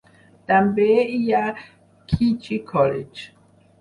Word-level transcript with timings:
També 0.51 0.87
hi 1.17 1.35
ha 1.41 1.53
Keachie 1.61 2.61
College. 2.73 3.29